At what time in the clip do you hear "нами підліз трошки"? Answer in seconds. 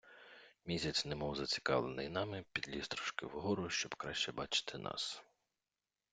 2.09-3.25